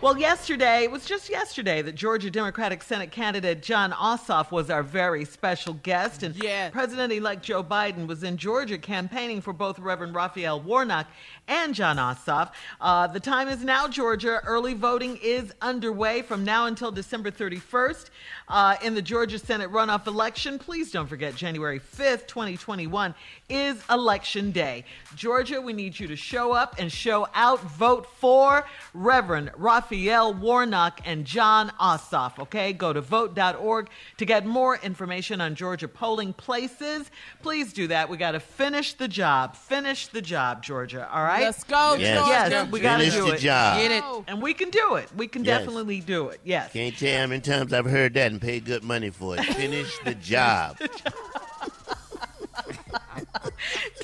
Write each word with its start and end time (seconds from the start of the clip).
Well, 0.00 0.16
yesterday, 0.16 0.84
it 0.84 0.92
was 0.92 1.04
just 1.04 1.28
yesterday 1.28 1.82
that 1.82 1.96
Georgia 1.96 2.30
Democratic 2.30 2.84
Senate 2.84 3.10
candidate 3.10 3.62
Jon 3.62 3.90
Ossoff 3.90 4.52
was 4.52 4.70
our 4.70 4.84
very 4.84 5.24
special 5.24 5.72
guest. 5.74 6.22
And 6.22 6.36
Yeah. 6.36 6.70
President 6.70 7.12
elect 7.12 7.42
Joe 7.42 7.64
Biden 7.64 8.06
was 8.06 8.22
in 8.22 8.36
Georgia 8.36 8.78
campaigning 8.78 9.40
for 9.40 9.52
both 9.52 9.76
Reverend 9.80 10.14
Raphael 10.14 10.60
Warnock 10.60 11.08
and 11.48 11.74
Jon 11.74 11.96
Ossoff. 11.96 12.52
Uh, 12.80 13.08
the 13.08 13.18
time 13.18 13.48
is 13.48 13.64
now, 13.64 13.88
Georgia. 13.88 14.40
Early 14.44 14.72
voting 14.72 15.16
is 15.20 15.52
underway 15.60 16.22
from 16.22 16.44
now 16.44 16.66
until 16.66 16.92
December 16.92 17.32
31st 17.32 18.10
uh, 18.46 18.76
in 18.80 18.94
the 18.94 19.02
Georgia 19.02 19.40
Senate 19.40 19.68
runoff 19.72 20.06
election. 20.06 20.60
Please 20.60 20.92
don't 20.92 21.08
forget, 21.08 21.34
January 21.34 21.80
5th, 21.80 22.28
2021 22.28 23.16
is 23.48 23.82
election 23.90 24.50
day. 24.50 24.84
Georgia, 25.14 25.60
we 25.60 25.72
need 25.72 25.98
you 25.98 26.06
to 26.06 26.16
show 26.16 26.52
up 26.52 26.76
and 26.78 26.92
show 26.92 27.26
out. 27.34 27.60
Vote 27.62 28.06
for 28.18 28.66
Reverend 28.94 29.50
Raphael 29.56 30.34
Warnock 30.34 31.00
and 31.04 31.24
Jon 31.24 31.72
Ossoff, 31.80 32.38
okay? 32.38 32.72
Go 32.72 32.92
to 32.92 33.00
vote.org 33.00 33.88
to 34.18 34.24
get 34.26 34.44
more 34.46 34.76
information 34.76 35.40
on 35.40 35.54
Georgia 35.54 35.88
polling 35.88 36.32
places. 36.32 37.10
Please 37.42 37.72
do 37.72 37.86
that. 37.88 38.08
We 38.08 38.16
got 38.16 38.32
to 38.32 38.40
finish 38.40 38.94
the 38.94 39.08
job. 39.08 39.56
Finish 39.56 40.08
the 40.08 40.20
job, 40.22 40.62
Georgia, 40.62 41.08
all 41.12 41.22
right? 41.24 41.42
Let's 41.44 41.64
go, 41.64 41.96
Yes. 41.98 42.18
Georgia. 42.18 42.50
Yes, 42.50 42.70
we 42.72 42.80
gotta 42.80 43.10
do 43.10 43.26
the 43.26 43.32
it. 43.34 43.38
job. 43.40 43.78
Get 43.78 43.90
it. 43.92 44.04
And 44.28 44.42
we 44.42 44.52
can 44.54 44.70
do 44.70 44.96
it. 44.96 45.08
We 45.16 45.26
can 45.26 45.44
Yes. 45.44 45.60
definitely 45.60 46.00
do 46.00 46.28
it. 46.28 46.40
Yes. 46.44 46.72
Can't 46.72 46.96
tell 46.96 47.20
how 47.20 47.26
many 47.26 47.40
times 47.40 47.72
I've 47.72 47.86
heard 47.86 48.14
that 48.14 48.30
and 48.30 48.40
paid 48.40 48.64
good 48.66 48.84
money 48.84 49.10
for 49.10 49.36
it. 49.36 49.44
Finish 49.44 49.98
the 50.04 50.14
job. 50.14 50.76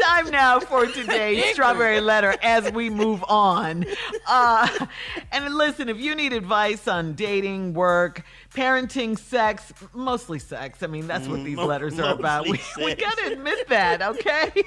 Time 0.05 0.31
now 0.31 0.61
for 0.61 0.87
today's 0.87 1.55
strawberry 1.55 2.01
letter 2.01 2.35
as 2.43 2.71
we 2.73 2.91
move 2.91 3.25
on. 3.27 3.87
Uh, 4.27 4.87
and 5.33 5.55
listen, 5.55 5.89
if 5.89 5.99
you 5.99 6.15
need 6.15 6.33
advice 6.33 6.87
on 6.87 7.15
dating, 7.15 7.73
work, 7.73 8.23
parenting, 8.55 9.19
sex, 9.19 9.73
mostly 9.95 10.39
sex. 10.39 10.83
I 10.83 10.89
mean, 10.89 11.07
that's 11.07 11.27
what 11.27 11.43
these 11.43 11.57
mo- 11.57 11.67
letters 11.67 11.99
are 11.99 12.15
about. 12.15 12.47
We, 12.49 12.61
we 12.77 12.95
got 12.95 13.17
to 13.19 13.33
admit 13.33 13.69
that, 13.69 14.03
okay? 14.03 14.63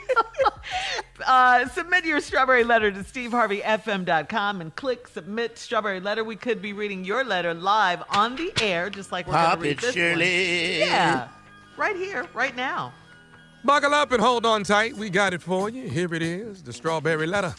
uh, 1.28 1.68
submit 1.70 2.06
your 2.06 2.20
strawberry 2.20 2.64
letter 2.64 2.92
to 2.92 3.00
steveharveyfm.com 3.00 4.62
and 4.62 4.76
click 4.76 5.08
submit 5.08 5.58
strawberry 5.58 6.00
letter. 6.00 6.24
We 6.24 6.36
could 6.36 6.62
be 6.62 6.74
reading 6.74 7.06
your 7.06 7.24
letter 7.24 7.54
live 7.54 8.04
on 8.10 8.36
the 8.36 8.52
air, 8.62 8.90
just 8.90 9.12
like 9.12 9.28
we're 9.28 9.34
going 9.34 9.56
to 9.56 9.62
read 9.62 9.72
it, 9.72 9.82
this 9.82 9.86
one. 9.88 9.94
Shirley. 9.94 10.80
Yeah, 10.80 11.28
right 11.78 11.96
here, 11.96 12.26
right 12.34 12.56
now. 12.56 12.92
Buckle 13.68 13.94
up 13.94 14.14
and 14.14 14.24
hold 14.24 14.46
on 14.46 14.64
tight. 14.64 14.96
We 14.96 15.10
got 15.10 15.34
it 15.34 15.42
for 15.42 15.70
you. 15.70 15.90
Here 15.90 16.14
it 16.14 16.22
is, 16.22 16.64
the 16.64 16.72
strawberry 16.72 17.28
letter. 17.28 17.54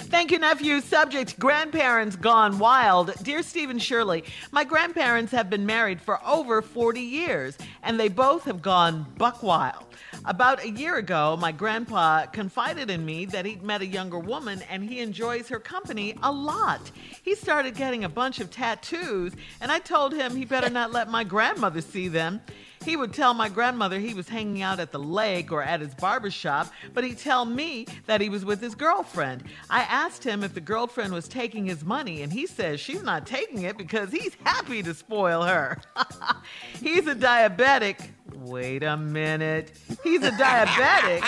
Thank 0.00 0.32
you, 0.32 0.40
nephew. 0.40 0.80
Subject 0.80 1.38
Grandparents 1.38 2.16
Gone 2.16 2.58
Wild. 2.58 3.14
Dear 3.22 3.40
Steve 3.44 3.70
and 3.70 3.80
Shirley, 3.80 4.24
my 4.50 4.64
grandparents 4.64 5.30
have 5.30 5.48
been 5.48 5.64
married 5.64 6.00
for 6.00 6.18
over 6.26 6.60
40 6.60 7.00
years, 7.00 7.56
and 7.84 8.00
they 8.00 8.08
both 8.08 8.42
have 8.46 8.62
gone 8.62 9.06
buck 9.16 9.44
wild. 9.44 9.84
About 10.24 10.64
a 10.64 10.70
year 10.70 10.96
ago, 10.96 11.36
my 11.40 11.52
grandpa 11.52 12.26
confided 12.26 12.90
in 12.90 13.04
me 13.04 13.24
that 13.26 13.46
he'd 13.46 13.62
met 13.62 13.80
a 13.80 13.86
younger 13.86 14.18
woman 14.18 14.60
and 14.68 14.82
he 14.82 14.98
enjoys 14.98 15.48
her 15.48 15.60
company 15.60 16.16
a 16.24 16.32
lot. 16.32 16.90
He 17.22 17.36
started 17.36 17.76
getting 17.76 18.02
a 18.02 18.08
bunch 18.08 18.40
of 18.40 18.50
tattoos, 18.50 19.34
and 19.60 19.70
I 19.70 19.78
told 19.78 20.14
him 20.14 20.34
he 20.34 20.46
better 20.46 20.68
not 20.68 20.90
let 20.90 21.08
my 21.08 21.22
grandmother 21.22 21.80
see 21.80 22.08
them. 22.08 22.40
He 22.84 22.96
would 22.96 23.12
tell 23.12 23.34
my 23.34 23.48
grandmother 23.48 23.98
he 23.98 24.14
was 24.14 24.28
hanging 24.28 24.62
out 24.62 24.80
at 24.80 24.92
the 24.92 24.98
lake 24.98 25.50
or 25.52 25.62
at 25.62 25.80
his 25.80 25.94
barber 25.94 26.30
shop, 26.30 26.72
but 26.92 27.04
he'd 27.04 27.18
tell 27.18 27.44
me 27.44 27.86
that 28.06 28.20
he 28.20 28.28
was 28.28 28.44
with 28.44 28.60
his 28.60 28.74
girlfriend. 28.74 29.44
I 29.70 29.80
asked 29.82 30.24
him 30.24 30.42
if 30.42 30.54
the 30.54 30.60
girlfriend 30.60 31.12
was 31.12 31.28
taking 31.28 31.66
his 31.66 31.84
money, 31.84 32.22
and 32.22 32.32
he 32.32 32.46
says 32.46 32.80
she's 32.80 33.02
not 33.02 33.26
taking 33.26 33.62
it 33.62 33.78
because 33.78 34.10
he's 34.10 34.34
happy 34.44 34.82
to 34.82 34.94
spoil 34.94 35.42
her. 35.42 35.80
he's 36.80 37.06
a 37.06 37.14
diabetic. 37.14 38.10
Wait 38.34 38.82
a 38.82 38.96
minute. 38.96 39.72
He's 40.02 40.22
a 40.22 40.30
diabetic. 40.32 41.22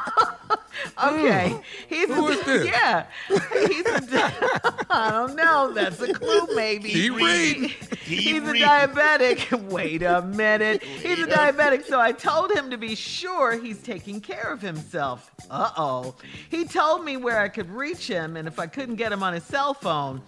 okay. 1.03 1.59
He's 1.87 2.07
Who 2.07 2.27
a, 2.27 2.31
is 2.31 2.45
this? 2.45 2.65
Yeah. 2.65 3.05
He's 3.27 3.85
a 3.85 4.01
di- 4.01 4.33
I 4.89 5.11
don't 5.11 5.35
know. 5.35 5.71
That's 5.73 6.01
a 6.01 6.13
clue, 6.13 6.47
maybe. 6.55 6.89
Keep 6.89 7.15
reading. 7.15 7.69
He's 8.01 8.43
a 8.43 8.53
diabetic. 8.53 9.51
Wait 9.71 10.01
a 10.03 10.21
minute. 10.21 10.83
He's 10.83 11.19
a 11.19 11.27
a 11.27 11.31
diabetic, 11.31 11.85
so 11.85 11.99
I 11.99 12.11
told 12.11 12.51
him 12.51 12.69
to 12.71 12.77
be 12.77 12.95
sure 12.95 13.57
he's 13.57 13.81
taking 13.81 14.21
care 14.21 14.51
of 14.51 14.61
himself. 14.61 15.31
Uh 15.49 15.71
oh. 15.77 16.15
He 16.49 16.65
told 16.65 17.03
me 17.03 17.17
where 17.17 17.39
I 17.39 17.49
could 17.49 17.69
reach 17.69 18.07
him 18.07 18.37
and 18.37 18.47
if 18.47 18.59
I 18.59 18.67
couldn't 18.67 18.95
get 18.95 19.11
him 19.11 19.23
on 19.23 19.33
his 19.33 19.43
cell 19.43 19.73
phone. 19.73 20.21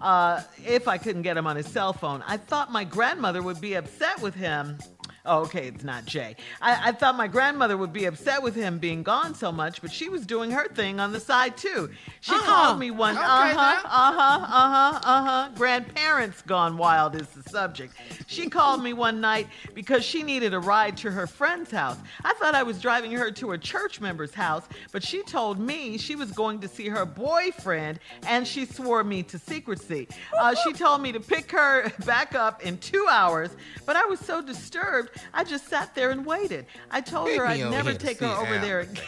Uh, 0.00 0.42
if 0.66 0.88
I 0.88 0.98
couldn't 0.98 1.22
get 1.22 1.36
him 1.36 1.46
on 1.46 1.56
his 1.56 1.66
cell 1.66 1.92
phone, 1.92 2.22
I 2.26 2.36
thought 2.36 2.70
my 2.70 2.84
grandmother 2.84 3.42
would 3.42 3.60
be 3.60 3.74
upset 3.74 4.20
with 4.20 4.34
him. 4.34 4.78
Oh, 5.26 5.40
okay, 5.42 5.66
it's 5.66 5.84
not 5.84 6.04
Jay. 6.04 6.36
I, 6.62 6.88
I 6.88 6.92
thought 6.92 7.16
my 7.16 7.26
grandmother 7.26 7.76
would 7.76 7.92
be 7.92 8.04
upset 8.06 8.42
with 8.42 8.54
him 8.54 8.78
being 8.78 9.02
gone 9.02 9.34
so 9.34 9.50
much, 9.52 9.82
but 9.82 9.92
she 9.92 10.08
was 10.08 10.24
doing 10.24 10.50
her 10.52 10.68
thing 10.68 11.00
on 11.00 11.12
the 11.12 11.20
side 11.20 11.56
too. 11.56 11.90
She 12.20 12.32
Uh-huh. 12.34 12.44
called 12.46 12.78
me 12.78 12.90
one. 12.90 13.16
Okay, 13.16 13.24
Uh 13.24 13.54
huh. 13.54 13.80
Uh 13.84 14.12
huh. 14.12 14.44
Uh 14.44 14.70
huh. 14.70 15.00
Uh 15.02 15.24
huh. 15.24 15.48
Grandparents 15.56 16.42
gone 16.42 16.76
wild 16.76 17.14
is 17.16 17.26
the 17.28 17.48
subject. 17.50 17.94
She 18.26 18.48
called 18.48 18.82
me 18.82 18.92
one 18.92 19.20
night 19.20 19.48
because 19.74 20.04
she 20.04 20.22
needed 20.22 20.54
a 20.54 20.58
ride 20.60 20.96
to 20.98 21.10
her 21.10 21.26
friend's 21.26 21.70
house. 21.70 21.96
I 22.24 22.34
thought 22.34 22.54
I 22.54 22.62
was 22.62 22.80
driving 22.80 23.12
her 23.12 23.30
to 23.32 23.52
a 23.52 23.58
church 23.58 24.00
member's 24.00 24.34
house, 24.34 24.64
but 24.92 25.02
she 25.02 25.22
told 25.22 25.58
me 25.58 25.98
she 25.98 26.14
was 26.16 26.30
going 26.32 26.60
to 26.60 26.68
see 26.68 26.88
her 26.88 27.04
boyfriend 27.04 28.00
and 28.26 28.46
she 28.46 28.64
swore 28.64 29.02
me 29.04 29.22
to 29.24 29.38
secrecy. 29.38 30.08
Uh, 30.38 30.54
she 30.54 30.72
told 30.72 31.00
me 31.02 31.12
to 31.12 31.20
pick 31.20 31.50
her 31.52 31.90
back 32.06 32.34
up 32.34 32.62
in 32.64 32.78
two 32.78 33.06
hours, 33.10 33.50
but 33.86 33.96
I 33.96 34.04
was 34.06 34.20
so 34.20 34.40
disturbed, 34.42 35.10
I 35.34 35.44
just 35.44 35.68
sat 35.68 35.94
there 35.94 36.10
and 36.10 36.24
waited. 36.26 36.66
I 36.90 37.00
told 37.00 37.28
Take 37.28 37.38
her 37.38 37.46
I'd 37.46 37.70
never 37.70 37.94
take 37.94 38.20
her 38.20 38.26
over 38.26 38.54
Al. 38.54 38.60
there 38.60 38.80
again. 38.80 39.02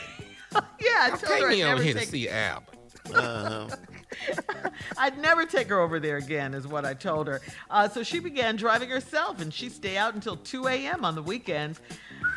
yeah, 0.53 0.61
I 1.01 1.09
told 1.11 1.21
Take 1.23 1.43
her 1.43 1.49
I'd 1.49 1.51
me 1.51 1.63
over 1.65 1.75
never 1.75 1.83
here 1.83 1.95
take 1.95 2.05
to 2.07 2.11
see 2.11 2.29
Al. 2.29 2.63
Uh-huh. 3.15 3.69
I'd 4.99 5.19
never 5.19 5.47
take 5.47 5.69
her 5.69 5.81
over 5.81 6.01
there 6.01 6.17
again, 6.17 6.55
is 6.55 6.67
what 6.67 6.85
I 6.85 6.95
told 6.95 7.27
her. 7.27 7.41
Uh, 7.71 7.89
so 7.89 8.03
she 8.03 8.19
began 8.21 8.57
driving 8.57 8.91
herself, 8.91 9.41
and 9.41 9.53
she 9.53 9.69
stay 9.69 9.97
out 9.97 10.15
until 10.15 10.37
2 10.37 10.67
a.m. 10.67 11.05
on 11.05 11.15
the 11.15 11.23
weekends. 11.23 11.81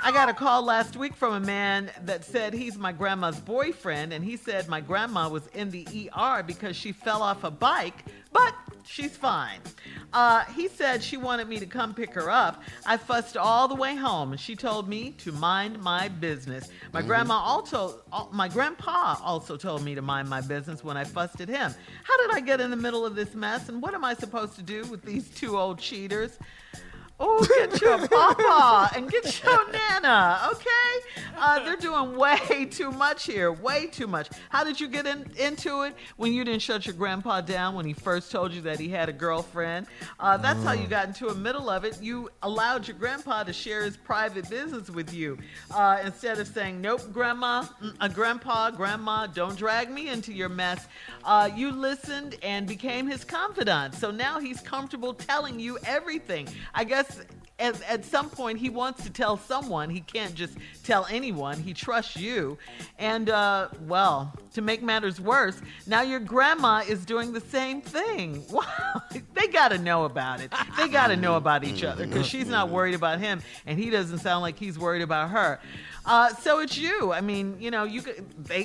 I 0.03 0.11
got 0.11 0.29
a 0.29 0.33
call 0.33 0.63
last 0.63 0.95
week 0.95 1.15
from 1.15 1.33
a 1.33 1.39
man 1.39 1.91
that 2.03 2.23
said 2.23 2.53
he's 2.53 2.77
my 2.77 2.91
grandma's 2.91 3.39
boyfriend, 3.39 4.13
and 4.13 4.23
he 4.23 4.35
said 4.37 4.67
my 4.67 4.81
grandma 4.81 5.29
was 5.29 5.47
in 5.47 5.69
the 5.71 6.09
ER 6.17 6.41
because 6.43 6.75
she 6.75 6.91
fell 6.91 7.21
off 7.21 7.43
a 7.43 7.51
bike, 7.51 8.05
but 8.31 8.53
she's 8.83 9.15
fine. 9.15 9.59
Uh, 10.13 10.43
he 10.55 10.67
said 10.67 11.01
she 11.01 11.17
wanted 11.17 11.47
me 11.47 11.59
to 11.59 11.65
come 11.65 11.93
pick 11.93 12.13
her 12.13 12.29
up. 12.29 12.61
I 12.85 12.97
fussed 12.97 13.37
all 13.37 13.67
the 13.67 13.75
way 13.75 13.95
home, 13.95 14.31
and 14.31 14.39
she 14.39 14.55
told 14.55 14.89
me 14.89 15.11
to 15.19 15.31
mind 15.31 15.81
my 15.81 16.09
business. 16.09 16.69
My 16.93 17.01
grandma 17.01 17.35
also, 17.35 18.01
al- 18.11 18.29
my 18.33 18.47
grandpa 18.47 19.15
also 19.23 19.55
told 19.55 19.83
me 19.83 19.95
to 19.95 20.01
mind 20.01 20.29
my 20.29 20.41
business 20.41 20.83
when 20.83 20.97
I 20.97 21.05
fussed 21.05 21.39
at 21.39 21.47
him. 21.47 21.73
How 22.03 22.27
did 22.27 22.35
I 22.35 22.41
get 22.41 22.59
in 22.59 22.71
the 22.71 22.77
middle 22.77 23.05
of 23.05 23.15
this 23.15 23.33
mess, 23.33 23.69
and 23.69 23.81
what 23.81 23.93
am 23.93 24.03
I 24.03 24.13
supposed 24.13 24.55
to 24.55 24.63
do 24.63 24.83
with 24.85 25.03
these 25.03 25.29
two 25.29 25.57
old 25.57 25.79
cheaters? 25.79 26.37
Oh, 27.23 27.45
get 27.55 27.79
your 27.79 28.07
papa 28.07 28.89
and 28.95 29.09
get 29.09 29.43
your 29.43 29.71
nana, 29.71 30.49
okay? 30.51 31.21
Uh, 31.37 31.63
they're 31.63 31.75
doing 31.75 32.17
way 32.17 32.65
too 32.65 32.89
much 32.91 33.25
here, 33.25 33.51
way 33.51 33.85
too 33.85 34.07
much. 34.07 34.27
How 34.49 34.63
did 34.63 34.79
you 34.79 34.87
get 34.87 35.05
in, 35.05 35.29
into 35.37 35.83
it 35.83 35.93
when 36.17 36.33
you 36.33 36.43
didn't 36.43 36.63
shut 36.63 36.87
your 36.87 36.95
grandpa 36.95 37.41
down 37.41 37.75
when 37.75 37.85
he 37.85 37.93
first 37.93 38.31
told 38.31 38.51
you 38.53 38.61
that 38.61 38.79
he 38.79 38.89
had 38.89 39.07
a 39.07 39.13
girlfriend? 39.13 39.85
Uh, 40.19 40.37
that's 40.37 40.63
how 40.63 40.71
you 40.71 40.87
got 40.87 41.07
into 41.07 41.27
the 41.27 41.35
middle 41.35 41.69
of 41.69 41.83
it. 41.83 42.01
You 42.01 42.29
allowed 42.41 42.87
your 42.87 42.97
grandpa 42.97 43.43
to 43.43 43.53
share 43.53 43.83
his 43.83 43.97
private 43.97 44.49
business 44.49 44.89
with 44.89 45.13
you 45.13 45.37
uh, 45.69 45.99
instead 46.03 46.39
of 46.39 46.47
saying, 46.47 46.81
"Nope, 46.81 47.01
grandma, 47.13 47.65
mm, 47.83 47.95
uh, 47.99 48.07
grandpa, 48.07 48.71
grandma, 48.71 49.27
don't 49.27 49.55
drag 49.55 49.91
me 49.91 50.09
into 50.09 50.33
your 50.33 50.49
mess." 50.49 50.87
Uh, 51.23 51.49
you 51.55 51.71
listened 51.71 52.35
and 52.41 52.65
became 52.65 53.07
his 53.07 53.23
confidant. 53.23 53.93
So 53.93 54.09
now 54.09 54.39
he's 54.39 54.59
comfortable 54.61 55.13
telling 55.13 55.59
you 55.59 55.77
everything. 55.85 56.47
I 56.73 56.83
guess 56.83 57.10
at, 57.59 57.81
at 57.83 58.03
some 58.05 58.29
point 58.29 58.59
he 58.59 58.69
wants 58.69 59.03
to 59.03 59.09
tell 59.09 59.37
someone. 59.37 59.89
He 59.89 60.01
can't 60.01 60.33
just 60.33 60.57
tell 60.83 61.05
anyone. 61.09 61.59
He 61.59 61.73
trusts 61.73 62.17
you. 62.17 62.57
And, 62.97 63.29
uh, 63.29 63.69
well, 63.87 64.33
to 64.53 64.61
make 64.61 64.81
matters 64.81 65.19
worse, 65.19 65.61
now 65.87 66.01
your 66.01 66.19
grandma 66.19 66.83
is 66.87 67.05
doing 67.05 67.33
the 67.33 67.41
same 67.41 67.81
thing. 67.81 68.43
Wow. 68.51 69.01
they 69.33 69.47
got 69.47 69.69
to 69.69 69.77
know 69.77 70.03
about 70.05 70.41
it. 70.41 70.53
They 70.77 70.87
got 70.87 71.07
to 71.07 71.15
know 71.15 71.37
about 71.37 71.63
each 71.63 71.83
other 71.83 72.05
because 72.05 72.27
she's 72.27 72.47
not 72.47 72.69
worried 72.69 72.95
about 72.95 73.19
him 73.19 73.41
and 73.65 73.79
he 73.79 73.89
doesn't 73.89 74.19
sound 74.19 74.41
like 74.41 74.59
he's 74.59 74.77
worried 74.77 75.01
about 75.01 75.29
her. 75.29 75.59
Uh, 76.05 76.29
so 76.35 76.59
it's 76.59 76.77
you. 76.77 77.13
I 77.13 77.21
mean, 77.21 77.57
you 77.59 77.69
know, 77.69 77.83
you 77.83 78.01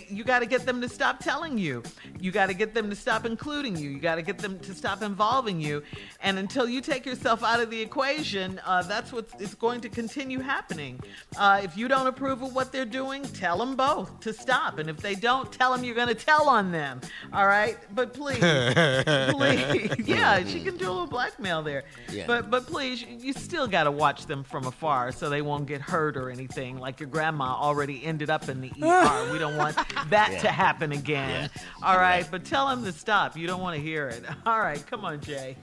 you 0.09 0.25
got 0.25 0.39
to 0.39 0.47
get 0.47 0.65
them 0.65 0.81
to 0.81 0.89
stop 0.89 1.19
telling 1.21 1.59
you. 1.59 1.83
You 2.19 2.31
got 2.31 2.47
to 2.47 2.55
get 2.55 2.73
them 2.73 2.89
to 2.89 2.97
stop 2.97 3.27
including 3.27 3.77
you. 3.77 3.91
You 3.91 3.99
got 3.99 4.15
to 4.15 4.23
get 4.23 4.39
them 4.39 4.59
to 4.61 4.75
stop 4.75 5.03
involving 5.03 5.61
you. 5.61 5.83
And 6.23 6.39
until 6.39 6.67
you 6.69 6.81
take 6.81 7.05
yourself 7.05 7.45
out 7.45 7.61
of 7.61 7.71
the 7.71 7.81
equation, 7.81 8.61
uh, 8.65 8.83
that's 8.83 9.13
what 9.13 9.29
is 9.39 9.55
going 9.55 9.83
to 9.83 9.91
continue 9.91 10.41
happening. 10.41 10.99
Uh, 11.37 11.61
if 11.63 11.77
you 11.77 11.89
don't 11.89 12.07
approve 12.07 12.43
of 12.43 12.55
what 12.55 12.73
they're 12.73 12.87
doing, 12.87 13.23
tell 13.23 13.59
them 13.59 13.77
both 13.77 14.19
to 14.21 14.33
stop. 14.33 14.79
And 14.79 14.89
if 14.89 14.97
they 14.97 15.15
don't, 15.15 15.53
tell 15.53 15.76
them 15.77 15.85
you're 15.85 15.95
going 15.95 16.09
to 16.09 16.15
tell 16.15 16.49
on 16.49 16.73
them. 16.73 17.01
All 17.33 17.47
right, 17.47 17.77
but 17.95 18.13
please, 18.15 18.39
please, 19.31 20.07
yeah, 20.09 20.45
she 20.45 20.61
can 20.61 20.77
do 20.77 20.87
a 20.89 20.91
little 20.93 21.07
blackmail 21.07 21.63
there. 21.63 21.85
Yeah. 22.11 22.25
But 22.27 22.51
but 22.51 22.67
please, 22.67 23.03
you- 23.03 23.17
you 23.27 23.33
still 23.33 23.67
got 23.67 23.85
to 23.85 23.91
watch 23.91 24.27
them 24.27 24.45
from 24.45 24.67
afar 24.67 25.11
so 25.13 25.29
they 25.31 25.43
won't 25.43 25.67
get 25.67 25.81
hurt 25.81 26.17
or 26.17 26.31
anything. 26.31 26.79
Like 26.79 27.01
your 27.01 27.09
grandma 27.09 27.55
already 27.57 28.05
ended 28.05 28.31
up 28.31 28.49
in 28.49 28.61
the 28.61 28.71
ER. 28.83 29.29
We 29.33 29.39
don't 29.39 29.57
want 29.57 29.77
that 30.11 30.31
Yeah. 30.33 30.39
to 30.43 30.49
happen 30.49 30.93
again. 30.93 31.51
Yeah. 31.55 31.63
All 31.83 31.97
right, 31.99 32.27
but 32.31 32.45
tell 32.45 32.69
them 32.69 32.85
to 32.85 32.93
stop. 32.93 33.37
You 33.37 33.47
don't 33.47 33.61
want 33.61 33.77
to 33.77 33.83
hear 33.83 34.09
it. 34.09 34.23
All 34.47 34.59
right, 34.61 34.85
come 34.87 35.05
on, 35.05 35.21
Jay. 35.21 35.57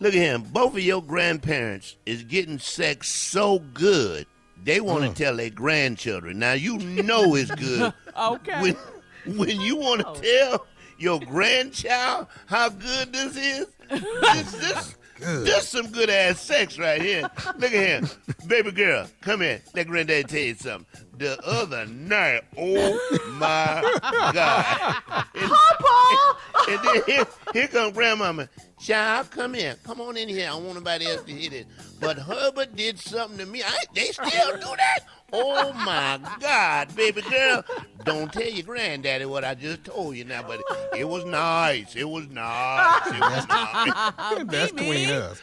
Look 0.00 0.12
at 0.14 0.20
him. 0.20 0.42
Both 0.42 0.74
of 0.74 0.80
your 0.80 1.02
grandparents 1.02 1.96
is 2.04 2.24
getting 2.24 2.58
sex 2.58 3.08
so 3.08 3.58
good, 3.60 4.26
they 4.64 4.80
want 4.80 5.04
to 5.04 5.10
mm. 5.10 5.14
tell 5.14 5.36
their 5.36 5.50
grandchildren. 5.50 6.38
Now 6.38 6.54
you 6.54 6.78
know 6.78 7.34
it's 7.34 7.54
good. 7.54 7.92
Okay. 8.16 8.60
When, 8.60 9.36
when 9.36 9.60
you 9.60 9.74
want 9.74 10.02
to 10.02 10.08
oh. 10.08 10.14
tell 10.14 10.66
your 10.98 11.18
grandchild 11.18 12.28
how 12.46 12.68
good 12.68 13.12
this 13.12 13.36
is, 13.36 13.66
this 13.90 14.52
this 14.52 14.96
this 15.18 15.68
some 15.68 15.88
good 15.88 16.10
ass 16.10 16.40
sex 16.40 16.78
right 16.78 17.00
here. 17.00 17.22
Look 17.58 17.72
at 17.72 18.02
him, 18.02 18.08
baby 18.46 18.70
girl. 18.72 19.06
Come 19.20 19.40
here. 19.40 19.62
Let 19.74 19.88
granddaddy 19.88 20.24
tell 20.24 20.40
you 20.40 20.54
something. 20.54 20.86
The 21.16 21.38
other 21.44 21.86
night, 21.86 22.42
oh 22.56 23.20
my 23.38 23.98
God. 24.32 25.24
And- 25.34 25.50
Paul. 25.80 26.36
and 26.68 26.80
then 26.84 27.02
here, 27.06 27.26
here 27.52 27.68
come 27.68 27.92
grandmama. 27.92 28.48
Child, 28.84 29.30
come 29.30 29.54
here. 29.54 29.76
Come 29.82 30.02
on 30.02 30.18
in 30.18 30.28
here. 30.28 30.44
I 30.44 30.50
don't 30.50 30.64
want 30.64 30.76
nobody 30.76 31.06
else 31.06 31.22
to 31.22 31.32
hear 31.32 31.48
this. 31.48 31.64
But 32.00 32.18
Herbert 32.18 32.76
did 32.76 32.98
something 32.98 33.38
to 33.38 33.46
me. 33.46 33.62
I, 33.62 33.84
they 33.94 34.08
still 34.08 34.56
do 34.56 34.76
that? 34.76 34.98
Oh 35.32 35.72
my 35.72 36.20
God, 36.38 36.94
baby 36.94 37.22
girl. 37.22 37.64
Don't 38.04 38.30
tell 38.30 38.46
your 38.46 38.62
granddaddy 38.62 39.24
what 39.24 39.42
I 39.42 39.54
just 39.54 39.84
told 39.84 40.16
you 40.16 40.26
now, 40.26 40.42
but 40.42 40.60
it 40.94 41.08
was 41.08 41.24
nice. 41.24 41.96
It 41.96 42.04
was 42.04 42.28
nice. 42.28 43.06
It 43.06 43.20
was 43.20 43.48
nice. 43.48 44.44
That's 44.44 44.72
between 44.72 45.08
us. 45.08 45.40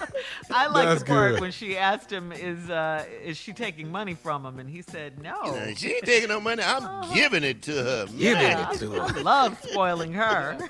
I 0.50 0.66
like 0.68 0.86
That's 0.86 1.00
the 1.02 1.06
part 1.06 1.30
good. 1.32 1.40
when 1.40 1.50
she 1.52 1.76
asked 1.76 2.10
him, 2.10 2.32
"Is 2.32 2.70
uh, 2.70 3.04
is 3.24 3.36
she 3.36 3.52
taking 3.52 3.90
money 3.90 4.14
from 4.14 4.44
him?" 4.44 4.58
And 4.58 4.68
he 4.68 4.82
said, 4.82 5.20
"No." 5.22 5.72
She 5.76 5.92
ain't 5.94 6.04
taking 6.04 6.28
no 6.28 6.40
money. 6.40 6.62
I'm 6.64 7.12
giving 7.14 7.44
it 7.44 7.62
to 7.62 7.72
her. 7.72 8.06
Give 8.06 8.34
Man. 8.34 8.58
Yeah, 8.58 8.72
it 8.72 8.78
to 8.78 8.94
I, 9.00 9.08
her. 9.12 9.18
I 9.18 9.22
love 9.22 9.58
spoiling 9.62 10.12
her. 10.14 10.58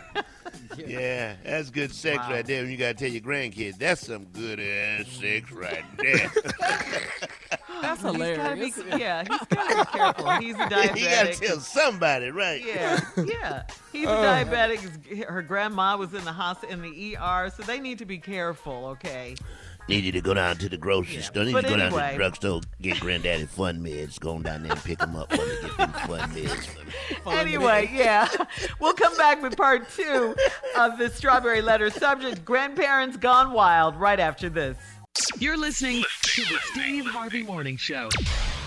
Yeah, 0.76 1.34
that's 1.44 1.68
good 1.70 1.92
sex 1.92 2.18
Wow. 2.18 2.30
right 2.30 2.46
there. 2.46 2.62
When 2.62 2.70
you 2.70 2.76
gotta 2.78 2.94
tell 2.94 3.08
your 3.08 3.20
grandkids, 3.22 3.76
that's 3.78 4.06
some 4.06 4.24
good 4.26 4.58
ass 4.58 5.06
sex 5.08 5.50
right 5.52 5.84
there. 5.98 6.30
That's 8.00 8.00
He's 8.00 8.12
gotta 8.12 8.18
hilarious. 8.24 8.76
be, 8.82 8.98
yeah, 8.98 9.24
he's 9.28 9.38
gotta 9.48 9.76
be 9.84 9.98
careful. 9.98 10.30
He's 10.32 10.54
a 10.54 10.58
you 10.64 10.68
gotta 10.68 10.88
diabetic. 10.92 11.40
tell 11.46 11.60
somebody, 11.60 12.30
right? 12.30 12.64
Yeah, 12.64 13.00
yeah. 13.26 13.62
He's 13.92 14.04
a 14.06 14.12
diabetic. 14.12 15.24
Her 15.24 15.42
grandma 15.42 15.96
was 15.96 16.14
in 16.14 16.24
the 16.24 16.32
hospital 16.32 16.74
in 16.74 16.82
the 16.82 17.16
ER, 17.16 17.50
so 17.54 17.62
they 17.62 17.80
need 17.80 17.98
to 17.98 18.06
be 18.06 18.18
careful. 18.18 18.86
Okay. 18.86 19.34
Need 19.88 20.04
you 20.04 20.12
to 20.12 20.20
go 20.20 20.32
down 20.32 20.56
to 20.58 20.68
the 20.68 20.76
grocery 20.76 21.16
Yeah. 21.16 21.22
store. 21.22 21.44
Need 21.44 21.54
But 21.54 21.64
you 21.64 21.70
to 21.70 21.76
go 21.76 21.90
down 21.90 21.90
to 21.90 22.12
the 22.12 22.16
drugstore, 22.16 22.60
get 22.80 23.00
granddaddy 23.00 23.46
fun 23.46 23.82
meds. 23.84 24.18
Go 24.20 24.36
on 24.36 24.42
down 24.42 24.62
there 24.62 24.72
and 24.72 24.84
pick 24.84 25.00
them 25.00 25.16
up 25.16 25.28
for 25.34 25.44
me. 25.44 25.52
Get 25.60 25.76
them 25.76 25.92
fun 25.92 26.30
meds 26.34 26.66
for 26.66 26.84
me. 26.84 27.36
Anyway, 27.36 27.90
yeah. 27.92 28.28
We'll 28.78 28.94
come 28.94 29.16
back 29.16 29.42
with 29.42 29.56
part 29.56 29.90
two 29.90 30.36
of 30.78 30.98
the 30.98 31.10
strawberry 31.10 31.62
letter 31.62 31.90
subject 31.90 32.44
grandparents 32.44 33.16
gone 33.16 33.52
wild 33.52 33.96
right 33.96 34.20
after 34.20 34.48
this. 34.48 34.76
You're 35.38 35.58
listening 35.58 36.02
to 36.22 36.42
the 36.42 36.58
Steve 36.72 37.04
Harvey 37.04 37.42
Morning 37.42 37.76
Show. 37.76 38.08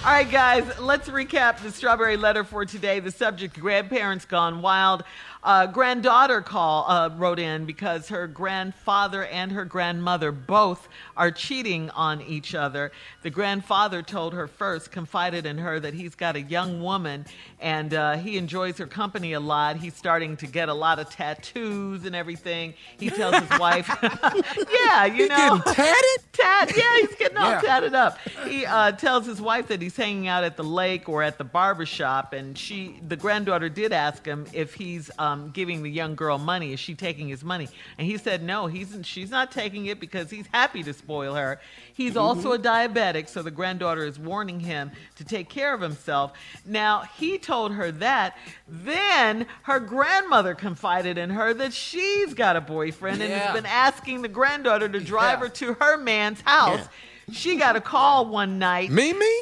All 0.06 0.12
right, 0.12 0.30
guys, 0.30 0.63
let's 0.80 1.09
recap 1.09 1.59
the 1.63 1.71
strawberry 1.71 2.18
letter 2.18 2.44
for 2.44 2.65
today. 2.65 3.00
The 3.00 3.12
subject: 3.12 3.59
grandparents 3.59 4.25
gone 4.25 4.62
wild. 4.62 5.03
Uh, 5.45 5.68
granddaughter 5.68 6.42
call 6.42 6.86
uh, 6.89 7.07
wrote 7.18 7.38
in 7.38 7.65
because 7.65 8.09
her 8.09 8.25
grandfather 8.25 9.24
and 9.25 9.51
her 9.51 9.63
grandmother 9.63 10.31
both 10.31 10.88
are 11.15 11.30
cheating 11.30 11.88
on 11.92 12.19
each 12.24 12.56
other. 12.56 12.92
The 13.21 13.30
grandfather 13.30 14.01
told 14.01 14.33
her 14.33 14.47
first, 14.47 14.92
confided 14.92 15.45
in 15.45 15.59
her 15.59 15.80
that 15.80 15.94
he's 15.94 16.15
got 16.15 16.36
a 16.36 16.42
young 16.42 16.81
woman 16.81 17.25
and 17.59 17.94
uh, 17.94 18.18
he 18.18 18.38
enjoys 18.39 18.80
her 18.80 18.88
company 18.88 19.33
a 19.33 19.39
lot. 19.39 19.75
He's 19.77 19.94
starting 19.94 20.36
to 20.38 20.47
get 20.47 20.68
a 20.68 20.74
lot 20.74 20.97
of 20.97 21.12
tattoos 21.12 22.06
and 22.06 22.15
everything. 22.15 22.74
He 23.00 23.12
tells 23.12 23.36
his 23.36 23.59
wife, 23.59 23.88
"Yeah, 24.03 25.06
you 25.06 25.27
know, 25.27 25.59
Getting 25.63 25.74
tatted? 25.75 26.21
tat. 26.33 26.71
Yeah, 26.75 26.97
he's 27.01 27.15
getting 27.18 27.38
all 27.38 27.51
Yeah. 27.51 27.62
tatted 27.62 27.94
up. 27.94 28.18
He 28.47 28.65
uh, 28.65 28.94
tells 28.94 29.27
his 29.27 29.39
wife 29.39 29.68
that 29.68 29.80
he's 29.81 29.95
hanging 29.95 30.27
out 30.27 30.44
at 30.44 30.57
the 30.57 30.63
lake 30.63 31.07
or 31.07 31.21
at 31.21 31.38
the 31.38 31.44
barber 31.44 31.86
shop, 31.86 32.33
and 32.33 32.57
she, 32.57 33.00
the 33.07 33.15
granddaughter, 33.15 33.69
did 33.69 33.94
ask 33.94 34.25
him 34.25 34.47
if 34.51 34.74
he's 34.74 35.12
um, 35.19 35.35
Um, 35.36 35.50
giving 35.52 35.84
the 35.84 35.90
young 35.90 36.16
girl 36.16 36.38
money. 36.38 36.74
Is 36.74 36.80
she 36.80 36.96
taking 36.96 37.28
his 37.28 37.44
money? 37.44 37.68
And 37.98 38.08
he 38.08 38.18
said 38.18 38.42
no. 38.44 38.68
He's 38.68 38.98
she's 39.04 39.30
not 39.30 39.52
taking 39.52 39.86
it 39.88 40.00
because 40.00 40.30
he's 40.30 40.48
happy 40.48 40.82
to 40.84 40.94
spoil 40.94 41.36
her. 41.36 41.60
He's 41.94 42.16
also 42.18 42.54
a 42.54 42.60
diabetic, 42.60 43.28
so 43.30 43.42
the 43.42 43.52
granddaughter 43.52 44.06
is 44.06 44.18
warning 44.20 44.60
him 44.60 44.92
to 45.16 45.24
take 45.26 45.50
care 45.50 45.74
of 45.74 45.82
himself. 45.82 46.34
Now 46.66 47.04
he 47.18 47.38
told 47.38 47.74
her 47.74 47.92
that. 47.92 48.38
Then 48.68 49.46
her 49.64 49.80
grandmother 49.80 50.56
confided 50.56 51.18
in 51.18 51.30
her 51.32 51.54
that 51.54 51.74
she's 51.74 52.34
got 52.34 52.56
a 52.56 52.62
boyfriend 52.62 53.22
and 53.22 53.31
has 53.31 53.54
been 53.54 53.66
asking 53.66 54.22
the 54.22 54.28
granddaughter 54.30 54.90
to 54.90 55.00
drive 55.00 55.40
Yeah. 55.40 55.46
her 55.46 55.50
to 55.50 55.74
her 55.76 55.98
man's 55.98 56.42
house. 56.42 56.88
She 57.31 57.56
got 57.58 57.76
a 57.76 57.81
call 57.81 58.28
one 58.28 58.60
night. 58.60 58.92
Me, 58.92 59.14
me? 59.14 59.42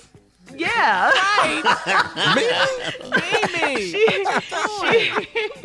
Yeah. 0.56 1.10
Mimi. 2.36 3.82
she, 3.92 4.08
she, 4.08 5.63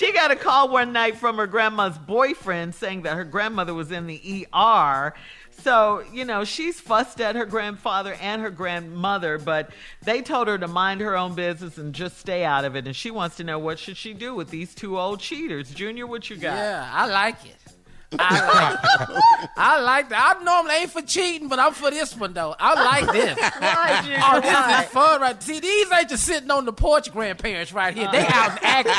she 0.00 0.12
got 0.12 0.30
a 0.30 0.36
call 0.36 0.70
one 0.70 0.94
night 0.94 1.18
from 1.18 1.36
her 1.36 1.46
grandma's 1.46 1.98
boyfriend 1.98 2.74
saying 2.74 3.02
that 3.02 3.16
her 3.16 3.24
grandmother 3.24 3.74
was 3.74 3.92
in 3.92 4.06
the 4.06 4.46
ER. 4.54 5.12
So, 5.50 6.02
you 6.10 6.24
know, 6.24 6.42
she's 6.44 6.80
fussed 6.80 7.20
at 7.20 7.36
her 7.36 7.44
grandfather 7.44 8.14
and 8.14 8.40
her 8.40 8.48
grandmother, 8.48 9.36
but 9.36 9.72
they 10.02 10.22
told 10.22 10.48
her 10.48 10.56
to 10.56 10.66
mind 10.66 11.02
her 11.02 11.18
own 11.18 11.34
business 11.34 11.76
and 11.76 11.94
just 11.94 12.16
stay 12.16 12.44
out 12.44 12.64
of 12.64 12.76
it. 12.76 12.86
And 12.86 12.96
she 12.96 13.10
wants 13.10 13.36
to 13.36 13.44
know 13.44 13.58
what 13.58 13.78
should 13.78 13.98
she 13.98 14.14
do 14.14 14.34
with 14.34 14.48
these 14.48 14.74
two 14.74 14.98
old 14.98 15.20
cheaters. 15.20 15.70
Junior, 15.70 16.06
what 16.06 16.30
you 16.30 16.36
got? 16.36 16.56
Yeah, 16.56 16.88
I 16.90 17.06
like 17.06 17.44
it. 17.44 17.58
I 18.18 18.40
like 18.80 19.08
it. 19.10 19.50
I 19.56 19.80
like 19.80 20.08
that. 20.08 20.36
I 20.40 20.42
normally 20.42 20.74
ain't 20.74 20.90
for 20.90 21.02
cheating, 21.02 21.48
but 21.48 21.58
I'm 21.58 21.72
for 21.72 21.90
this 21.90 22.16
one 22.16 22.32
though. 22.32 22.54
I 22.58 22.74
like 22.74 23.12
this. 23.12 23.38
Why, 23.58 24.20
Oh, 24.32 24.40
this 24.40 24.52
Why? 24.52 24.82
is 24.82 24.88
fun, 24.90 25.20
right? 25.20 25.42
See, 25.42 25.60
these 25.60 25.92
ain't 25.92 26.08
just 26.08 26.24
sitting 26.24 26.50
on 26.50 26.64
the 26.64 26.72
porch 26.72 27.12
grandparents 27.12 27.72
right 27.72 27.94
here. 27.94 28.08
They 28.10 28.26
out 28.26 28.50
and 28.50 28.86
acting. 28.86 28.92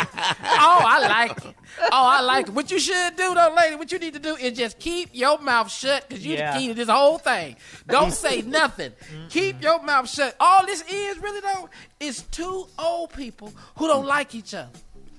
Oh, 0.43 0.79
I 0.85 1.07
like 1.07 1.45
it. 1.45 1.55
Oh, 1.83 1.87
I 1.91 2.21
like 2.21 2.47
it. 2.47 2.53
What 2.53 2.71
you 2.71 2.79
should 2.79 3.15
do, 3.15 3.33
though, 3.33 3.53
lady, 3.57 3.75
what 3.75 3.91
you 3.91 3.99
need 3.99 4.13
to 4.13 4.19
do 4.19 4.35
is 4.35 4.57
just 4.57 4.79
keep 4.79 5.09
your 5.13 5.39
mouth 5.39 5.71
shut 5.71 6.07
because 6.07 6.25
you 6.25 6.35
Yeah. 6.35 6.53
the 6.53 6.59
key 6.59 6.67
to 6.69 6.73
this 6.73 6.89
whole 6.89 7.17
thing. 7.17 7.55
Don't 7.87 8.11
say 8.11 8.41
nothing. 8.45 8.91
Keep 9.29 9.61
your 9.61 9.81
mouth 9.83 10.09
shut. 10.09 10.35
All 10.39 10.65
this 10.65 10.83
is 10.89 11.17
really, 11.19 11.39
though, 11.41 11.69
is 11.99 12.23
two 12.23 12.67
old 12.79 13.11
people 13.13 13.53
who 13.77 13.87
don't 13.87 14.05
like 14.05 14.35
each 14.35 14.53
other. 14.53 14.69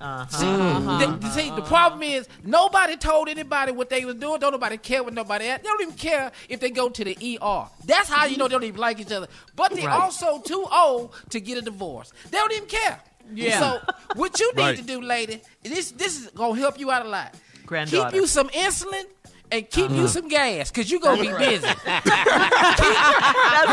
Uh-huh. 0.02 0.26
See, 0.36 0.46
the, 0.46 1.30
see, 1.30 1.50
the 1.50 1.62
problem 1.62 2.02
is 2.02 2.28
nobody 2.42 2.96
told 2.96 3.28
anybody 3.28 3.70
what 3.70 3.88
they 3.88 4.04
was 4.04 4.16
doing. 4.16 4.40
Don't 4.40 4.50
nobody 4.52 4.76
care 4.76 5.02
what 5.04 5.14
nobody 5.14 5.46
had. 5.46 5.62
They 5.62 5.68
don't 5.68 5.80
even 5.80 5.94
care 5.94 6.32
if 6.48 6.58
they 6.58 6.70
go 6.70 6.88
to 6.88 7.04
the 7.04 7.16
ER. 7.40 7.66
That's 7.84 8.08
how 8.08 8.26
you 8.26 8.36
know 8.36 8.48
they 8.48 8.52
don't 8.54 8.64
even 8.64 8.80
like 8.80 8.98
each 8.98 9.12
other. 9.12 9.28
But 9.54 9.72
they 9.74 9.86
Right. 9.86 10.00
also 10.00 10.40
too 10.40 10.66
old 10.72 11.14
to 11.30 11.40
get 11.40 11.58
a 11.58 11.62
divorce. 11.62 12.12
They 12.30 12.38
don't 12.38 12.52
even 12.52 12.68
care. 12.68 13.00
Yeah. 13.32 13.60
So 13.60 13.80
what 14.16 14.40
you 14.40 14.52
need 14.54 14.62
Right. 14.62 14.76
to 14.76 14.82
do, 14.82 15.00
lady, 15.00 15.40
this 15.62 15.92
this 15.92 16.18
is 16.20 16.26
gonna 16.28 16.58
help 16.58 16.80
you 16.80 16.90
out 16.90 17.06
a 17.06 17.08
lot. 17.08 17.34
Granddaughter. 17.64 18.10
Keep 18.10 18.20
you 18.20 18.26
some 18.26 18.48
insulin. 18.48 19.04
And 19.52 19.68
keep 19.68 19.90
you 19.90 20.08
some 20.08 20.28
gas, 20.28 20.70
cause 20.70 20.90
you 20.90 20.98
gonna 20.98 21.20
be 21.20 21.28
busy. 21.28 21.66
That's 21.84 22.06
Your 22.06 22.14
right, 22.16 23.68
ass 23.68 23.71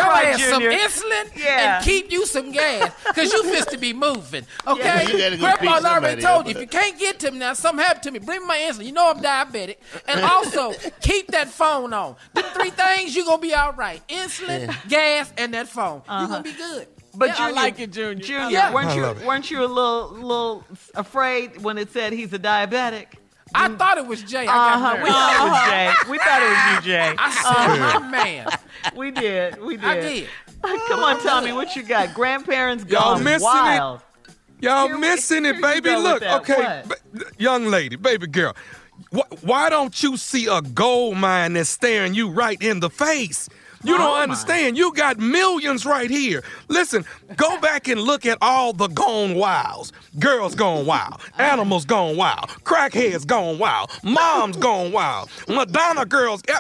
some 0.60 0.72
Junior. 0.72 0.80
insulin 0.80 1.44
Yeah. 1.44 1.76
and 1.78 1.86
keep 1.86 2.12
you 2.12 2.26
some 2.26 2.52
gas, 2.52 2.92
cause 3.16 3.32
you 3.32 3.44
fist 3.44 3.70
to 3.72 3.78
be 3.78 3.94
moving. 3.94 4.46
Okay, 4.68 4.84
Yeah, 4.84 5.02
you 5.04 5.18
gotta 5.18 5.38
go 5.38 5.42
Grandma 5.70 5.90
already 5.90 6.22
told 6.22 6.46
you 6.46 6.52
if 6.52 6.60
you 6.60 6.68
can't 6.68 6.98
get 7.00 7.20
to 7.22 7.32
me 7.32 7.40
now, 7.40 7.54
something 7.54 7.84
happened 7.84 8.04
to 8.04 8.12
me. 8.12 8.20
Bring 8.20 8.42
me 8.42 8.48
my 8.48 8.58
insulin. 8.58 8.86
You 8.86 8.92
know 8.92 9.10
I'm 9.10 9.20
diabetic, 9.22 9.78
and 10.08 10.22
also 10.22 10.74
keep 11.02 11.28
that 11.32 11.48
phone 11.50 11.94
on. 11.94 12.16
The 12.34 12.44
three 12.44 12.70
things 12.70 13.16
you 13.16 13.24
are 13.24 13.26
gonna 13.26 13.42
be 13.42 13.54
all 13.54 13.74
right: 13.74 14.02
insulin, 14.08 14.76
gas, 14.90 15.32
and 15.38 15.54
that 15.54 15.68
phone. 15.68 16.02
You 16.08 16.14
are 16.14 16.28
gonna 16.28 16.44
be 16.44 16.54
good. 16.54 16.88
But 17.16 17.30
Yeah, 17.30 17.36
Junior, 17.38 17.50
I 17.60 17.64
like 17.64 17.80
it, 17.80 17.92
Junior. 17.92 18.24
Junior, 18.24 18.50
Yeah. 18.50 18.74
weren't 18.74 18.96
you 18.96 19.06
it. 19.06 19.26
weren't 19.26 19.50
you 19.50 19.64
a 19.64 19.66
little 19.66 20.10
little 20.12 20.64
afraid 20.96 21.62
when 21.64 21.78
it 21.80 21.92
said 21.92 22.14
he's 22.14 22.32
a 22.34 22.40
diabetic? 22.40 23.08
I 23.56 23.68
thought 23.70 23.98
it 23.98 24.06
was 24.06 24.22
Jay. 24.22 24.44
Uh 24.44 24.46
got 24.46 24.80
huh. 24.80 24.94
nervous. 24.94 25.08
We 25.08 25.10
thought 25.10 25.42
it 25.42 25.50
was 25.50 25.70
Jay. 25.72 26.12
We 26.12 26.18
thought 26.20 26.42
it 26.44 26.50
was 26.50 26.86
you, 26.86 26.92
Jay. 26.92 27.16
I 27.18 27.32
said, 27.32 28.02
my 28.02 28.08
man. 28.10 28.48
We 28.96 29.12
did. 29.12 29.62
We 29.62 29.76
did. 29.76 29.86
I 29.86 30.00
did. 30.00 30.28
Come 30.88 31.04
on, 31.04 31.22
Tommy, 31.22 31.52
what 31.54 31.76
you 31.76 31.84
got? 31.84 32.14
Grandparents 32.14 32.84
Y'all 32.86 33.16
gone 33.16 33.24
missing 33.24 33.50
it? 33.50 34.02
Y'all 34.62 34.88
Here 34.88 34.98
missing 34.98 35.46
here 35.46 35.54
it, 35.56 35.62
baby. 35.62 35.96
Look, 35.96 36.22
okay, 36.22 36.84
ba- 36.86 36.96
young 37.38 37.66
lady, 37.68 37.96
baby 37.96 38.28
girl. 38.28 38.56
Wh- 39.14 39.44
why 39.44 39.70
don't 39.70 40.04
you 40.04 40.18
see 40.18 40.48
a 40.48 40.62
gold 40.62 41.18
mine 41.18 41.54
that's 41.54 41.70
staring 41.70 42.14
you 42.14 42.30
right 42.30 42.62
in 42.62 42.82
the 42.82 42.90
face? 42.90 43.48
You 43.84 43.98
don't 43.98 44.12
mine? 44.12 44.24
understand. 44.24 44.78
You 44.78 44.94
got 44.94 45.18
millions 45.20 45.86
right 45.86 46.10
here. 46.10 46.44
Listen, 46.68 47.06
go 47.38 47.58
back 47.62 47.88
and 47.88 48.02
look 48.02 48.26
at 48.26 48.38
all 48.42 48.74
the 48.74 48.88
gone 48.88 49.36
wilds. 49.36 49.92
Girls 50.20 50.56
gone 50.56 50.86
wild. 50.86 51.22
Animals 51.38 51.86
gone 51.86 52.18
wild. 52.18 52.50
Crackheads 52.64 53.26
gone 53.26 53.58
wild. 53.58 53.90
Moms 54.04 54.58
gone 54.68 54.92
wild. 54.92 55.30
Madonna 55.48 56.06
girls, 56.06 56.42
eh, 56.48 56.60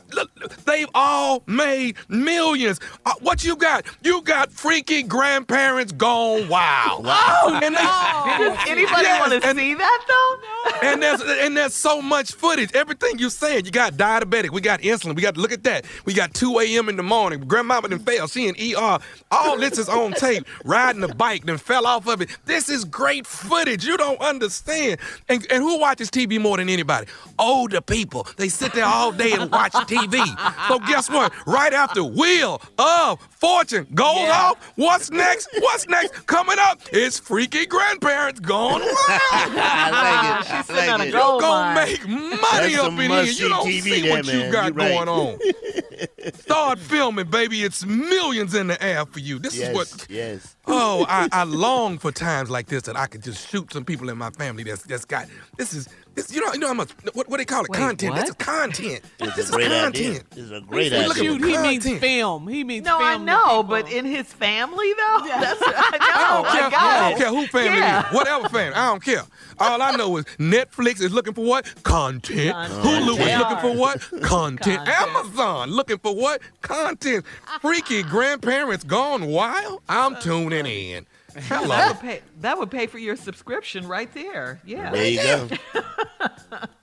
they've 0.66 0.88
all 0.94 1.44
made 1.48 1.98
millions. 2.08 2.80
Uh, 3.06 3.14
what 3.22 3.44
you 3.44 3.56
got? 3.56 3.86
You 4.04 4.22
got 4.22 4.52
freaky 4.52 5.04
grandparents 5.04 5.92
gone 5.92 6.48
wild. 6.48 7.06
Oh, 7.42 7.60
And 7.64 7.76
they- 7.76 7.80
Does 7.80 8.58
anybody 8.68 9.04
Yes, 9.04 9.20
want 9.30 9.42
to 9.44 9.56
see 9.56 9.74
that 9.74 10.06
though? 10.08 10.88
and 10.88 11.02
there's 11.02 11.22
and 11.22 11.56
there's 11.58 11.74
so 11.74 12.02
much 12.02 12.34
footage. 12.34 12.72
Everything 12.74 13.18
you're 13.18 13.30
saying, 13.30 13.66
you 13.66 13.72
got 13.72 13.94
diabetic, 13.94 14.50
we 14.52 14.62
got 14.62 14.82
insulin, 14.82 15.16
we 15.16 15.22
got 15.22 15.38
look 15.38 15.52
at 15.52 15.64
that. 15.64 15.86
We 16.06 16.14
got 16.14 16.34
2 16.34 16.60
a.m. 16.60 16.90
in 16.90 16.96
the 16.98 17.04
morning. 17.10 17.42
Grandmama 17.42 17.90
done 17.90 18.00
fell, 18.00 18.28
she 18.28 18.48
in 18.48 18.56
ER. 18.78 19.00
All 19.32 19.58
this 19.58 19.78
is 19.78 19.90
on 19.90 20.14
tape. 20.14 20.46
Riding 20.64 21.04
a 21.04 21.14
bike, 21.14 21.44
then 21.46 21.58
fell 21.58 21.86
off 21.86 22.08
of 22.08 22.22
it. 22.22 22.30
This 22.46 22.70
is 22.70 22.86
great 22.86 23.28
footage. 23.28 23.84
You 23.86 23.98
don't 23.98 24.20
understand. 24.22 25.00
And, 25.28 25.46
and 25.52 25.62
who 25.64 25.80
watches 25.80 26.10
TV 26.10 26.40
more 26.40 26.58
than 26.58 26.70
anybody? 26.70 27.08
Older 27.38 27.82
people. 27.82 28.28
They 28.38 28.48
sit 28.50 28.74
there 28.74 28.86
all 28.86 29.12
day 29.12 29.34
and 29.34 29.52
watch 29.52 29.74
TV. 29.74 30.24
So 30.68 30.80
guess 30.80 31.10
what? 31.10 31.34
Right 31.46 31.74
after 31.74 32.04
Wheel 32.04 32.62
of 32.78 33.20
Fortune 33.32 33.88
goes 33.94 34.18
Yeah. 34.20 34.42
off, 34.52 34.72
what's 34.76 35.10
next? 35.12 35.50
What's 35.60 35.88
next? 35.88 36.28
Coming 36.28 36.58
up 36.60 36.80
is 36.94 37.18
Freaky 37.20 37.66
Grandparents 37.66 38.40
Gone 38.40 38.82
Wild. 38.82 38.84
I 39.32 40.40
like 40.40 40.42
it. 40.42 40.46
She's 40.50 40.54
I 40.54 40.62
sitting 40.64 40.90
on 40.92 41.00
like 41.00 41.08
a 41.08 41.10
it. 41.10 41.14
gold 41.14 41.42
gonna 41.42 41.76
make 41.76 42.08
money 42.08 42.40
That's 42.42 42.78
up 42.78 42.92
in 42.94 43.00
here. 43.00 43.24
You 43.24 43.50
don't 43.50 43.68
TV 43.68 43.82
see 43.82 44.02
there, 44.02 44.12
what 44.12 44.26
you 44.26 44.52
got 44.52 44.68
You 44.74 44.74
right. 44.74 44.94
going 44.94 45.10
on. 45.10 45.40
Start 46.34 46.80
filming, 46.80 47.28
baby. 47.30 47.64
It's 47.64 47.86
millions 47.86 48.54
in 48.54 48.68
the 48.68 48.82
air 48.84 49.06
for 49.06 49.20
you. 49.20 49.40
This 49.40 49.58
is 49.58 49.74
what. 49.76 50.06
yes. 50.10 50.56
Oh, 50.68 51.06
I, 51.10 51.28
I 51.32 51.44
long 51.44 51.98
for 51.98 52.12
times 52.12 52.50
like 52.50 52.68
this 52.68 52.84
that 52.84 52.96
I 52.96 53.08
could 53.08 53.24
just 53.24 53.50
shoot 53.50 53.72
some 53.74 53.86
people 53.86 54.10
in 54.10 54.18
my 54.18 54.30
family 54.32 54.64
that's 54.64 54.84
that's 54.84 55.06
got 55.06 55.28
this 55.58 55.74
is 55.74 55.88
this 56.28 56.34
you 56.36 56.46
know 56.46 56.54
you 56.54 56.60
know 56.60 56.68
how 56.68 56.74
much 56.74 56.92
what, 57.14 57.28
what 57.30 57.38
they 57.38 57.46
call 57.46 57.64
it 57.64 57.70
Wait, 57.70 57.78
content. 57.78 58.16
This 58.16 58.24
what? 58.26 58.30
is 58.30 58.46
content. 58.46 59.02
It's 59.20 59.36
this 59.36 59.50
a 59.50 59.52
great 59.54 59.72
is 59.72 59.84
idea. 59.84 59.84
content. 60.12 60.30
This 60.32 60.44
is 60.46 60.52
a 60.52 60.62
great 60.62 60.92
Look 60.92 61.02
at 61.02 61.12
idea. 61.12 61.24
Shoot, 61.24 61.44
he 61.46 61.58
means 61.58 62.00
film. 62.00 62.48
He 62.48 62.64
means 62.64 62.86
No, 62.86 62.98
I 63.00 63.14
film. 63.14 63.26
to 63.26 63.32
know, 63.32 63.64
but 63.64 63.92
in 63.92 64.06
his 64.06 64.32
family 64.34 64.92
though, 64.94 65.20
that's 65.28 65.62
I 65.62 65.98
know. 66.00 66.50
I 66.50 66.60
don't 66.62 66.72
care. 66.72 66.80
I 66.80 67.06
I, 67.06 67.10
don't 67.10 67.20
care 67.20 67.30
who 67.30 67.48
family 67.48 67.78
Yeah. 67.80 68.00
it 68.04 68.08
is. 68.10 68.14
Whatever 68.14 68.50
family. 68.50 68.74
I 68.76 68.86
don't 68.90 69.04
care. 69.04 69.24
All 69.60 69.82
I 69.82 69.96
know 69.96 70.18
is 70.18 70.26
Netflix 70.38 71.02
is 71.02 71.12
looking 71.12 71.34
for 71.34 71.44
what? 71.46 71.66
Content. 71.84 72.52
Content. 72.54 72.86
Hulu 72.86 73.20
is 73.20 73.38
looking 73.38 73.58
for 73.58 73.76
what? 73.76 74.00
Content. 74.24 74.86
Content. 74.86 74.88
Amazon 74.88 75.70
looking 75.72 75.98
for 75.98 76.16
what? 76.16 76.42
Content. 76.62 77.26
Freaky 77.62 78.04
grandparents 78.04 78.84
gone 78.84 79.26
wild? 79.28 79.82
I'm 79.90 80.16
tuning 80.22 80.66
in. 80.66 81.06
That 81.34 81.88
would 81.94 82.00
pay. 82.02 82.22
That 82.42 82.58
would 82.58 82.72
pay 82.72 82.88
for 82.88 82.98
your 82.98 83.16
subscription 83.16 83.88
right 83.88 84.12
there. 84.14 84.60
Yeah. 84.66 84.92
There 84.92 85.06
you 85.08 85.18
go. 85.22 85.50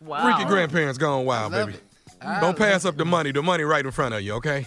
Wow. 0.00 0.36
Freaky 0.36 0.48
grandparents 0.48 0.98
gone 0.98 1.24
wild, 1.26 1.52
baby. 1.52 1.72
it. 1.74 1.82
Don't 2.40 2.56
pass 2.56 2.84
up 2.84 2.96
the 2.96 3.04
money. 3.04 3.32
The 3.32 3.42
money 3.42 3.64
right 3.64 3.84
in 3.84 3.90
front 3.90 4.14
of 4.14 4.22
you, 4.22 4.34
okay? 4.34 4.66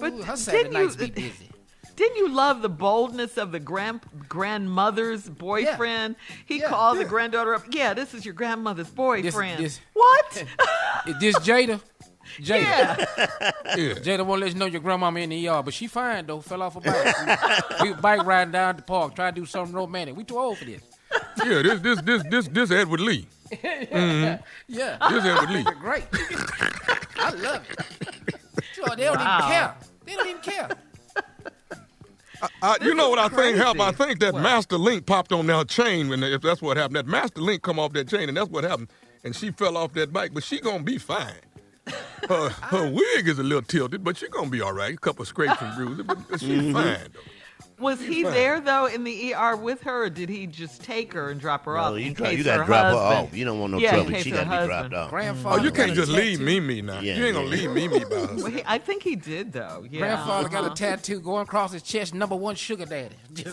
But 0.00 0.12
Ooh, 0.12 0.22
her 0.22 0.36
Saturday 0.36 0.64
didn't 0.64 0.72
you- 0.80 0.84
nights 0.86 0.96
be 0.96 1.10
busy. 1.10 1.50
Didn't 1.96 2.16
you 2.16 2.28
love 2.28 2.60
the 2.60 2.68
boldness 2.68 3.38
of 3.38 3.52
the 3.52 3.60
grand 3.60 4.00
grandmother's 4.28 5.28
boyfriend? 5.28 6.16
He 6.44 6.58
Yeah. 6.58 6.68
called 6.68 6.98
the 6.98 7.04
granddaughter 7.04 7.54
up. 7.54 7.62
Yeah, 7.70 7.94
this 7.94 8.14
is 8.14 8.24
your 8.24 8.34
grandmother's 8.34 8.90
boyfriend. 8.90 9.64
this- 9.64 9.78
what? 9.92 10.44
Is 11.06 11.18
this 11.20 11.36
Jada? 11.38 11.80
Jada. 12.40 12.60
yeah. 12.60 13.50
Yeah. 13.76 13.94
Jada 13.94 14.24
won't 14.24 14.40
let 14.40 14.52
you 14.52 14.58
know 14.58 14.66
your 14.66 14.80
grandmama 14.80 15.18
in 15.20 15.30
the 15.30 15.48
ER, 15.48 15.62
but 15.62 15.74
she 15.74 15.86
fine 15.88 16.26
though. 16.26 16.40
Fell 16.40 16.62
off 16.62 16.76
a 16.76 16.80
bike. 16.80 17.80
we, 17.82 17.90
we 17.92 17.94
bike 17.96 18.24
riding 18.24 18.52
down 18.52 18.76
the 18.76 18.82
park, 18.82 19.14
try 19.16 19.30
to 19.30 19.34
do 19.40 19.46
something 19.46 19.74
romantic. 19.74 20.16
We 20.16 20.24
too 20.24 20.38
old 20.38 20.58
for 20.58 20.64
this. 20.64 20.82
Yeah, 21.44 21.62
this 21.62 21.80
this 21.80 22.00
this 22.02 22.22
this 22.24 22.48
this 22.48 22.70
Edward 22.70 23.00
Lee. 23.00 23.26
Yeah, 23.62 24.38
This 24.68 25.24
Edward 25.24 25.50
Lee. 25.50 25.64
great. 25.80 26.04
I 27.18 27.30
love 27.30 27.64
it. 27.70 28.34
Sure, 28.72 28.86
they 28.96 29.04
don't 29.04 29.16
Wow. 29.18 29.38
even 29.38 29.50
care. 29.50 29.74
They 30.06 30.14
don't 30.14 30.28
even 30.28 30.42
care. 30.42 30.68
I, 32.62 32.76
you 32.82 32.94
know 32.94 33.08
what 33.10 33.18
I 33.18 33.28
think 33.28 33.56
happened? 33.56 33.82
I 33.82 33.92
think 33.92 34.18
that 34.20 34.34
Master 34.34 34.76
Link 34.76 35.06
popped 35.06 35.32
on 35.32 35.46
that 35.46 35.68
chain, 35.68 36.12
and 36.12 36.22
if 36.24 36.42
that's 36.42 36.60
what 36.60 36.76
happened, 36.76 36.96
that 36.96 37.06
Master 37.06 37.40
Link 37.40 37.62
come 37.62 37.78
off 37.78 37.92
that 37.94 38.08
chain, 38.08 38.28
and 38.28 38.36
that's 38.36 38.50
what 38.50 38.64
happened. 38.64 38.88
And 39.22 39.34
she 39.34 39.50
fell 39.50 39.76
off 39.76 39.92
that 39.94 40.12
bike, 40.12 40.32
but 40.34 40.42
she 40.44 40.60
gonna 40.60 40.82
be 40.82 40.98
fine. 40.98 41.34
Her, 42.28 42.48
her 42.70 42.90
wig 42.90 43.28
is 43.28 43.38
a 43.38 43.42
little 43.42 43.62
tilted, 43.62 44.02
but 44.04 44.16
she 44.16 44.28
gonna 44.28 44.48
be 44.50 44.60
all 44.60 44.72
right. 44.72 44.94
A 44.94 44.98
couple 44.98 45.24
scrapes 45.24 45.60
and 45.60 45.76
bruises, 45.76 46.04
but, 46.06 46.18
but 46.30 46.40
she's 46.40 46.72
fine 46.72 46.72
though. 47.12 47.20
Was 47.80 48.00
he 48.00 48.22
fine. 48.22 48.32
there 48.32 48.60
though 48.60 48.86
in 48.86 49.02
the 49.02 49.34
ER 49.34 49.56
with 49.56 49.82
her, 49.82 50.04
or 50.04 50.10
did 50.10 50.28
he 50.28 50.46
just 50.46 50.82
take 50.82 51.12
her 51.12 51.30
and 51.30 51.40
drop 51.40 51.64
her 51.64 51.74
No, 51.74 51.80
off? 51.80 51.98
you, 51.98 52.06
in 52.06 52.14
try, 52.14 52.28
case 52.30 52.38
you 52.38 52.44
got 52.44 52.52
to 52.54 52.60
her 52.60 52.66
drop 52.66 52.84
her 52.92 52.98
off. 52.98 53.36
You 53.36 53.44
don't 53.44 53.58
want 53.58 53.72
no 53.72 53.78
Yeah, 53.78 53.94
trouble. 53.94 54.14
She 54.14 54.30
got 54.30 54.44
to 54.44 54.50
be 54.50 54.66
dropped 54.66 54.94
husband- 54.94 55.44
off. 55.46 55.58
Oh, 55.60 55.62
you 55.62 55.72
can't 55.72 55.92
just 55.92 56.10
leave 56.10 56.38
tattoo. 56.38 56.44
me, 56.44 56.60
me 56.60 56.82
now. 56.82 57.00
Yeah, 57.00 57.16
you 57.16 57.24
ain't 57.26 57.34
gonna 57.34 57.48
yeah. 57.48 57.68
leave 57.68 57.70
me, 57.72 57.88
me 57.88 57.98
by 58.04 58.14
herself. 58.20 58.36
Well, 58.42 58.46
he, 58.52 58.62
I 58.64 58.78
think 58.78 59.02
he 59.02 59.16
did 59.16 59.52
though. 59.52 59.84
Yeah. 59.90 59.98
Grandfather 60.00 60.48
got 60.48 60.70
a 60.70 60.74
tattoo 60.76 61.20
going 61.20 61.42
across 61.42 61.72
his 61.72 61.82
chest, 61.82 62.14
number 62.14 62.36
one 62.36 62.54
sugar 62.54 62.86
daddy. 62.86 63.16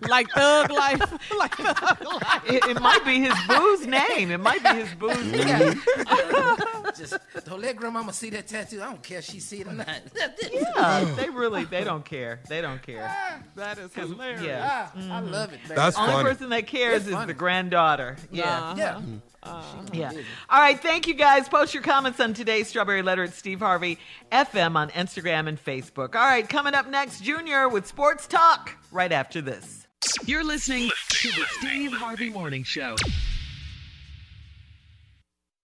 Just 0.00 0.10
like 0.10 0.28
thug 0.30 0.70
life. 0.70 1.00
like 1.38 1.54
thug 1.56 2.04
life. 2.04 2.42
It, 2.46 2.64
it 2.64 2.80
might 2.80 3.04
be 3.04 3.20
his 3.20 3.34
boo's 3.46 3.86
name. 3.86 4.30
It 4.30 4.38
might 4.40 4.62
be 4.62 4.68
his 4.70 4.94
boo's 4.94 5.24
name. 5.24 5.80
Just 6.96 7.18
don't 7.44 7.60
let 7.60 7.76
grandmama 7.76 8.12
see 8.12 8.30
that 8.30 8.46
tattoo. 8.48 8.80
I 8.82 8.86
don't 8.86 9.02
care 9.02 9.18
if 9.18 9.24
she 9.24 9.40
see 9.40 9.60
it 9.60 9.66
or 9.66 9.72
not. 9.72 9.88
Yeah, 10.52 11.04
they 11.16 11.28
really 11.30 11.64
they 11.64 11.84
don't 11.84 12.04
care. 12.04 12.40
They 12.48 12.60
don't 12.60 12.80
care. 12.82 13.10
That 13.56 13.78
is 13.78 13.92
hilarious. 13.94 14.42
Yeah. 14.42 14.88
Ah, 14.94 15.16
I 15.16 15.20
love 15.20 15.52
it, 15.52 15.60
man. 15.68 15.76
That's 15.76 15.96
the 15.96 16.02
Only 16.02 16.14
funny. 16.14 16.28
person 16.30 16.48
that 16.50 16.66
cares 16.66 16.96
It's 17.02 17.06
is 17.08 17.12
funny. 17.14 17.26
the 17.26 17.34
granddaughter. 17.34 18.16
Yeah. 18.30 18.44
Uh-huh. 18.58 18.74
yeah. 18.78 19.00
Uh-huh. 19.48 19.82
Yeah. 19.92 20.12
All 20.50 20.60
right. 20.60 20.78
Thank 20.80 21.06
you 21.06 21.14
guys. 21.14 21.48
Post 21.48 21.74
your 21.74 21.82
comments 21.82 22.20
on 22.20 22.34
today's 22.34 22.68
Strawberry 22.68 23.02
Letter 23.02 23.24
at 23.24 23.34
Steve 23.34 23.60
Harvey 23.60 23.98
FM 24.30 24.76
on 24.76 24.90
Instagram 24.90 25.48
and 25.48 25.62
Facebook. 25.62 26.14
All 26.14 26.22
right. 26.26 26.48
Coming 26.48 26.74
up 26.74 26.88
next, 26.88 27.22
Junior 27.22 27.68
with 27.68 27.86
Sports 27.86 28.26
Talk 28.26 28.76
right 28.92 29.12
after 29.12 29.40
this. 29.40 29.86
You're 30.26 30.44
listening 30.44 30.90
to 31.08 31.28
the 31.28 31.44
Steve 31.58 31.92
Harvey 31.92 32.30
Morning 32.30 32.62
Show. 32.62 32.94